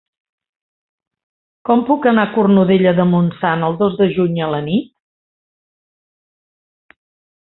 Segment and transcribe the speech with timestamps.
[1.69, 6.99] Com puc anar a Cornudella de Montsant el dos de juny a la nit?